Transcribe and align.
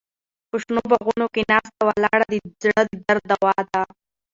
په 0.49 0.55
شنو 0.61 0.81
باغونو 0.91 1.25
کې 1.33 1.41
ناسته 1.51 1.81
ولاړه 1.85 2.25
د 2.31 2.35
زړه 2.63 2.81
درد 3.05 3.23
دوا 3.31 3.55
ده. 3.71 3.81